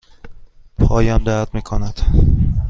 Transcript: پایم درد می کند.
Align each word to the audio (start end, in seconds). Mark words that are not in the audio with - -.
پایم 0.79 1.17
درد 1.17 1.53
می 1.53 1.61
کند. 1.61 2.01